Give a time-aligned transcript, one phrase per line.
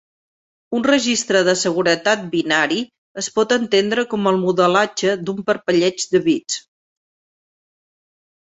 [0.77, 2.79] Un registre de seguretat binari
[3.23, 6.61] es pot entendre com el modelatge d'un parpelleig de bits.